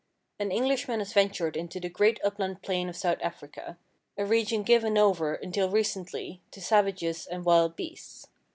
An 0.39 0.51
Englishman 0.51 0.97
has 0.97 1.13
ventured 1.13 1.55
into 1.55 1.79
the 1.79 1.87
great 1.87 2.19
upland 2.23 2.63
plain 2.63 2.89
of 2.89 2.95
South 2.97 3.19
Africa, 3.21 3.77
a 4.17 4.25
region 4.25 4.63
given 4.63 4.97
over 4.97 5.35
until 5.35 5.69
recently 5.69 6.41
to 6.49 6.59
savages 6.59 7.27
and 7.27 7.45
wild 7.45 7.75
beasts. 7.75 8.25